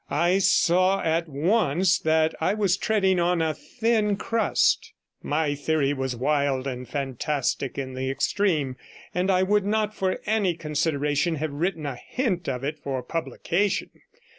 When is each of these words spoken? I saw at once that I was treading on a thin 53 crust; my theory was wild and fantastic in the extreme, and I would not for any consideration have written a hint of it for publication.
I 0.09 0.39
saw 0.39 0.99
at 1.03 1.29
once 1.29 1.99
that 1.99 2.33
I 2.41 2.55
was 2.55 2.75
treading 2.75 3.19
on 3.19 3.39
a 3.39 3.53
thin 3.53 4.15
53 4.15 4.15
crust; 4.15 4.93
my 5.21 5.53
theory 5.53 5.93
was 5.93 6.15
wild 6.15 6.65
and 6.65 6.89
fantastic 6.89 7.77
in 7.77 7.93
the 7.93 8.09
extreme, 8.09 8.77
and 9.13 9.29
I 9.29 9.43
would 9.43 9.63
not 9.63 9.93
for 9.93 10.19
any 10.25 10.55
consideration 10.55 11.35
have 11.35 11.51
written 11.53 11.85
a 11.85 11.95
hint 12.03 12.49
of 12.49 12.63
it 12.63 12.79
for 12.79 13.03
publication. 13.03 13.91